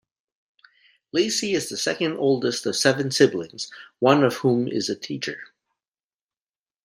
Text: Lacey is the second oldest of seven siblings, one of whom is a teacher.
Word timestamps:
Lacey 1.11 1.53
is 1.53 1.69
the 1.69 1.77
second 1.77 2.17
oldest 2.17 2.65
of 2.65 2.75
seven 2.75 3.11
siblings, 3.11 3.69
one 3.99 4.23
of 4.23 4.37
whom 4.37 4.67
is 4.67 4.89
a 4.89 4.95
teacher. 4.95 5.49